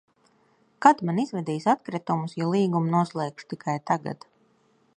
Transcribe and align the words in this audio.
Kad 0.85 1.01
man 1.09 1.19
izvedīs 1.23 1.67
atkritumus, 1.73 2.33
ja 2.39 2.47
līgumu 2.55 2.91
noslēgšu 2.95 3.51
tikai 3.55 3.77
tagad? 3.91 4.27